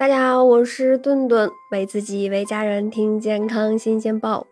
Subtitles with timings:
[0.00, 4.46] 大家好，我是顿顿，为自己为家人听健康新鲜报。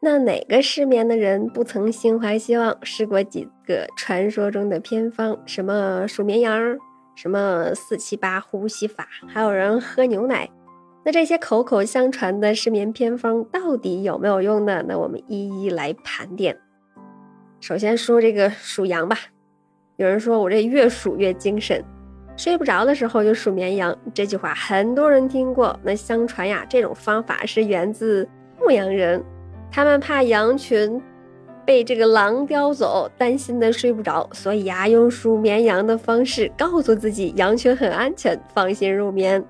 [0.00, 5.38] 那哪个失眠的人不曾心怀希望，试过几个传说中的偏方？
[5.44, 6.78] 什么数绵羊，
[7.14, 10.48] 什么四七八呼吸法，还有人喝牛奶。
[11.04, 14.82] 那这些口口相传的失眠偏方到底有没有用呢？
[14.88, 16.58] 那我们一一来盘点。
[17.60, 19.18] 首先说这个数羊吧，
[19.96, 21.84] 有人说我这越数越精神。
[22.40, 25.78] 睡不着的时候就数绵羊，这句话很多人听过。
[25.82, 28.26] 那相传呀，这种方法是源自
[28.58, 29.22] 牧羊人，
[29.70, 30.98] 他们怕羊群
[31.66, 39.44] 被这个狼叼走，担心的睡不着，所以呀，用数绵羊的方式告诉自己羊群很安全，放心入眠。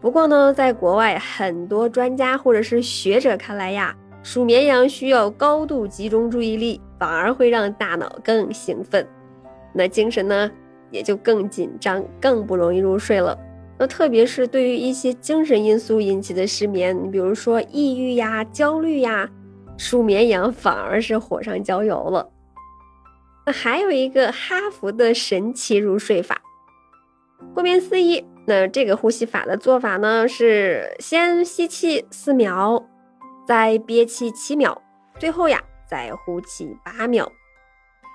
[0.00, 9.06] 不过呢，在国外很多专家或者是学者看来呀，数绵羊需要高度集中注意力，反而会让大脑更兴奋，
[9.74, 10.50] 那精神呢？
[10.94, 13.36] 也就更紧张，更不容易入睡了。
[13.76, 19.28] 那特别是对于一些精神因素引起的失眠，你比如说抑郁呀、焦虑呀，
[19.76, 22.30] 数绵羊反而是火上浇油了。
[23.44, 26.40] 那还有一个哈佛的神奇入睡法，
[27.52, 32.86] 顾名思义，那这个呼吸法的做法呢是先吸气四秒，
[33.48, 34.80] 再憋气七秒，
[35.18, 37.28] 最后呀再呼气八秒。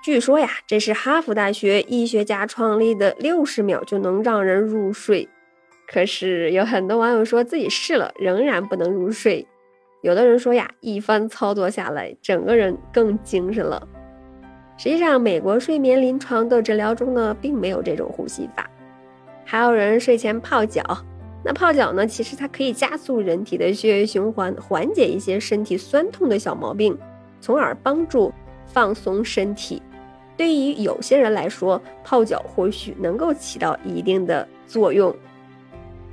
[0.02, 5.28] 据说呀，这是哈佛大学医学家创立的六十秒就能让人入睡。
[5.86, 9.46] 可是有很多网友说自己试了，仍然不能入睡。
[10.02, 13.86] 有的人说呀，一番操作下来，整个人更精神了。
[14.78, 18.70] 实际上，美国睡眠临床的诊疗中呢，并没有这种呼吸法。
[19.44, 20.82] 还有人睡前泡脚，
[21.44, 26.96] 那泡脚呢，其实它可以加速人体的血液循环，缓解一些身体酸痛的小毛病，
[27.38, 28.32] 从而帮助
[28.64, 29.82] 放松身体。
[30.40, 35.14] 对于有些人来说，泡脚或许能够起到一定的作用。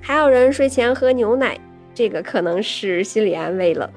[0.02, 1.58] 还有人睡前喝牛奶，
[1.94, 3.90] 这个可能是心理安慰了。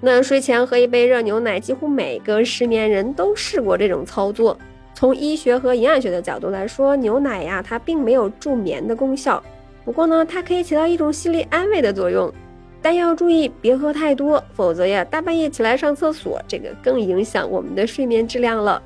[0.00, 4.56] 那睡前喝一杯热牛奶，几乎每个失眠人都试过这种操作。
[4.94, 9.44] 从医学和营养学的角度来说，牛奶呀，它并没有助眠的功效。
[9.84, 12.32] 不过呢，它可以起到一种心理安慰的作用。
[12.80, 18.82] 但要注意，别喝太多，否则呀，大半夜起来上厕所，这个更影响我们的睡眠质量了。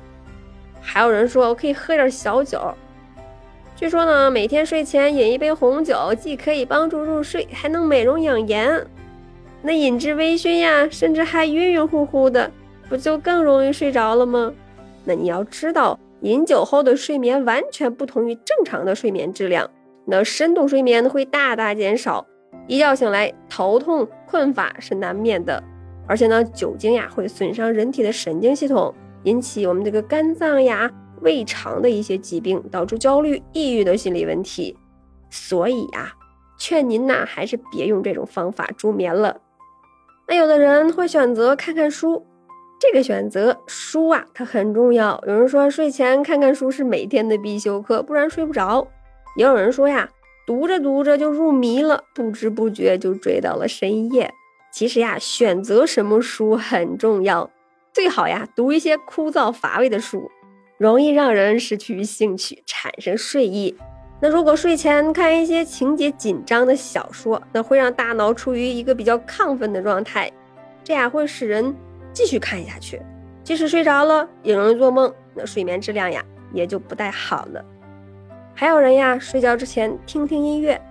[0.85, 2.61] 还有人说，我可以喝点小酒。
[3.75, 8.85] 据说呢，每天睡前饮一杯红酒，既可以帮助入睡，还能美容养颜。
[9.61, 12.49] 那饮至微醺呀，甚至还晕晕乎乎的，
[12.87, 14.53] 不就更容易睡着了吗？
[15.03, 19.69] 那你要知道，饮酒后的睡眠完全不同于正常的睡眠质量。
[20.05, 22.25] 那深度睡眠会大大减少，
[22.67, 25.61] 一觉醒来头痛困乏是难免的。
[26.07, 28.93] 而且呢，酒精呀会损伤人体的神经系统。
[29.25, 30.89] 引起我们这个肝脏呀、
[31.21, 34.75] 胃肠的一些疾病，导致焦虑、抑郁的心理问题。
[35.29, 36.13] 所以呀，
[36.57, 39.41] 劝您呐，还是别用这种方法助眠了。
[40.27, 42.25] 那有的人会选择看看书，
[42.79, 45.21] 这个选择书啊，它很重要。
[45.27, 48.87] 有人说睡前看看书是每天的必修课，不然睡不着。
[49.37, 50.09] 也有人说呀，
[50.47, 54.31] 读着读着就入迷了，不知不觉就追到了深夜。
[54.71, 57.49] 其实呀，选择什么书很重要。
[57.95, 60.29] 最好呀，读一些枯燥乏味的书，
[60.77, 63.73] 容易让人失去兴趣，产生睡意。
[64.19, 70.29] 那如果睡前看一些情节紧张的小说，那会让大脑处于一个比较亢奋的状态，
[70.83, 71.73] 这样会使人
[72.11, 73.01] 继续看下去。
[73.45, 77.63] 即使睡着了，也容易做梦，那睡眠质量呀也就不太好了。
[78.53, 80.81] 还有人呀，睡觉之前听听音乐，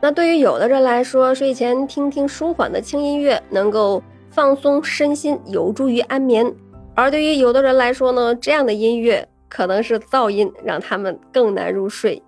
[0.00, 4.02] 那对于有的人来说，睡前听听舒缓的轻音乐，能够。
[4.30, 6.54] 放松身心有助于安眠，
[6.94, 12.22] 而对于有的人来说呢，这样的音乐可能是噪音，让他们更难入睡。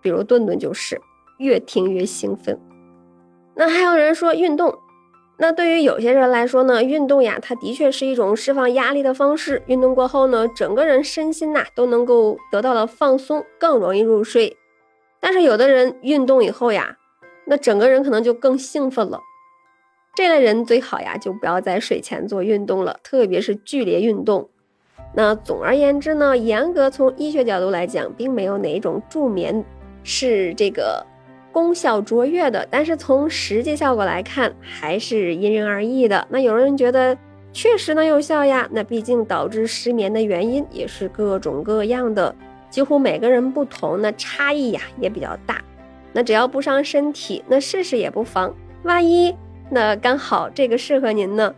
[0.00, 1.00] 比如顿顿就是
[1.38, 2.58] 越听越兴奋。
[3.56, 4.72] 那还有人说运动，
[5.38, 9.62] 那对于有些人来说呢，运动呀，它的确是一种释放压力的方式。
[9.66, 14.56] 运动过后呢，整个人身心呐都能够得到了放松，更容易入睡。
[15.20, 16.96] 但是有的人运动以后呀，
[17.46, 19.20] 那整个人可能就更兴奋了。
[20.18, 24.48] 这类人最好呀，就不要在睡前做运动了，特别是剧烈运动。
[25.14, 29.64] 那总而言之呢，严格从医学角度来讲，并没有哪一种助眠
[30.02, 31.06] 是这个
[31.52, 32.66] 功效卓越的。
[32.68, 36.26] 但是从实际效果来看，还是因人而异的。
[36.30, 37.16] 那有人觉得
[37.52, 42.34] 确实能有效呀，那毕竟导致失眠的原因也是各种各样的，
[42.68, 45.62] 几乎每个人不同，那差异呀也比较大。
[46.12, 48.52] 那只要不伤身体，那试试也不妨。
[48.82, 49.32] 万一。
[49.70, 51.54] 那刚好这个适合您呢。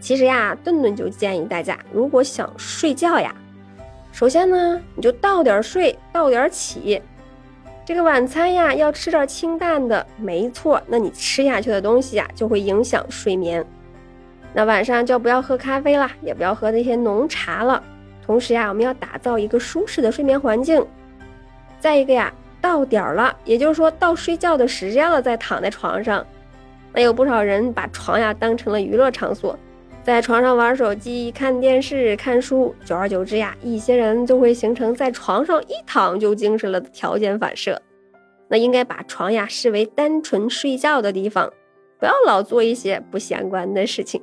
[0.00, 3.32] 其实呀，顿顿就建议大家，如果想睡觉呀，
[4.10, 7.00] 首先呢，你就到点睡，到点起。
[7.84, 10.82] 这个晚餐呀，要吃点清淡的，没错。
[10.86, 13.64] 那你吃下去的东西呀，就会影响睡眠。
[14.52, 17.82] 那晚上就不要喝咖啡了，也不要喝那些浓茶了。
[18.24, 20.84] 同时呀，我们要打造一个舒适的睡眠环境。
[21.80, 26.24] 再一个呀，到点儿了，也就是说到睡觉的时间了，再躺在床上。
[26.94, 29.58] 那有不少人把床呀当成了娱乐场所，
[30.02, 37.80] 在床上玩手机、看电视、看书，久而久之呀，一些人就会形成在床上一躺就精神了的条件反射。
[38.48, 41.50] 那应该把床呀视为单纯睡觉的地方，
[41.98, 44.22] 不要老做一些不相关的事情。